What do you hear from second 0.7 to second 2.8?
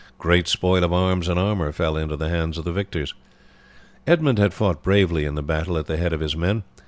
of arms and armour fell into the hands of the